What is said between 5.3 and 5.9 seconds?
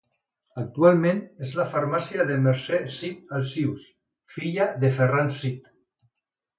Cid.